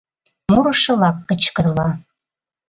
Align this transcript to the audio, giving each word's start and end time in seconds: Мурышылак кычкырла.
Мурышылак 0.49 1.17
кычкырла. 1.27 1.89